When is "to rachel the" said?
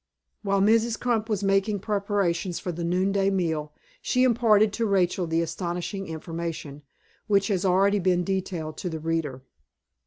4.73-5.43